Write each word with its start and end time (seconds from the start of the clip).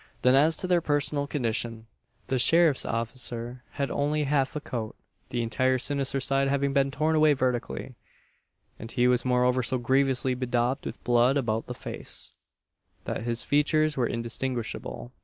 Then 0.23 0.33
as 0.33 0.57
to 0.57 0.65
their 0.65 0.81
personal 0.81 1.27
condition: 1.27 1.85
the 2.25 2.39
sheriff's 2.39 2.85
officer 2.87 3.61
had 3.73 3.91
only 3.91 4.23
half 4.23 4.55
a 4.55 4.59
coat 4.59 4.95
the 5.29 5.43
entire 5.43 5.77
sinister 5.77 6.19
side 6.19 6.47
having 6.47 6.73
been 6.73 6.89
torn 6.89 7.15
away 7.15 7.33
vertically; 7.33 7.93
and 8.79 8.91
he 8.91 9.07
was 9.07 9.25
moreover 9.25 9.61
so 9.61 9.77
grievously 9.77 10.33
bedaubed 10.33 10.87
with 10.87 11.03
blood 11.03 11.37
about 11.37 11.67
the 11.67 11.75
face, 11.75 12.33
that 13.05 13.21
his 13.21 13.43
features 13.43 13.95
were 13.95 14.07
indistinguishable. 14.07 15.11